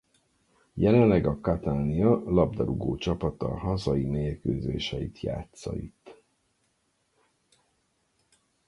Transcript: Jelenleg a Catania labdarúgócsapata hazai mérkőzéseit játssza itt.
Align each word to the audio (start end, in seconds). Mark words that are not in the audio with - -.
Jelenleg 0.73 1.25
a 1.25 1.37
Catania 1.41 2.23
labdarúgócsapata 2.31 3.57
hazai 3.57 4.03
mérkőzéseit 4.05 5.19
játssza 5.21 5.75
itt. 5.75 6.21